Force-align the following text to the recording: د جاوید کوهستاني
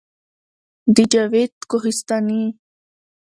د 0.95 0.97
جاوید 1.11 1.53
کوهستاني 1.69 2.43